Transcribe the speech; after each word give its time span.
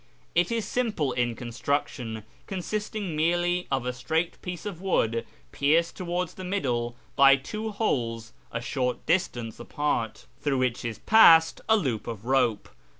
It 0.33 0.51
is 0.51 0.67
simple 0.67 1.11
in 1.11 1.35
construction, 1.35 2.23
consisting 2.47 3.15
merely 3.15 3.67
of 3.69 3.85
a 3.85 3.93
straight 3.93 4.41
piece 4.41 4.65
of 4.65 4.81
wood 4.81 5.27
pierced 5.51 5.95
towards 5.95 6.33
the 6.33 6.43
middle 6.43 6.95
by 7.15 7.35
two 7.35 7.69
holes 7.69 8.33
a 8.51 8.61
short 8.61 9.05
distance 9.05 9.59
apart, 9.59 10.25
through 10.39 10.57
which 10.57 10.83
is 10.83 10.97
passed 10.97 11.61
a 11.69 11.77
loop 11.77 12.07
of 12.07 12.25
rope. 12.25 12.67